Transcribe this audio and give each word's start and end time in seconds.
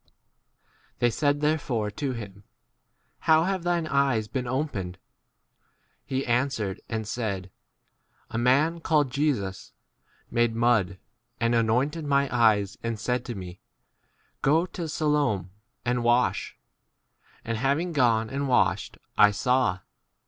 * 0.51 0.97
They 0.97 1.11
said 1.11 1.41
therefore 1.41 1.91
to 1.91 2.13
him, 2.13 2.43
How 3.19 3.43
d 3.43 3.49
have 3.51 3.61
thine 3.61 3.85
eyes 3.85 4.27
been 4.27 4.47
11 4.47 4.67
opened? 4.67 4.97
He 6.03 6.21
c 6.21 6.25
answered 6.25 6.81
and 6.89 7.07
said, 7.07 7.51
A 8.31 8.37
man 8.39 8.79
called 8.79 9.11
Jesus 9.11 9.73
made 10.31 10.55
mud 10.55 10.97
and 11.39 11.53
anointed 11.53 12.03
my 12.05 12.35
eyes, 12.35 12.79
and 12.81 12.99
said 12.99 13.23
to 13.25 13.35
me, 13.35 13.59
Go 14.41 14.65
to 14.65 14.85
e 14.85 14.87
Siloam 14.87 15.51
and 15.85 16.03
wash: 16.03 16.57
and 17.45 17.59
having 17.59 17.93
gone 17.93 18.27
and 18.31 18.47
washed, 18.47 18.97
I 19.19 19.29
saw. 19.29 19.81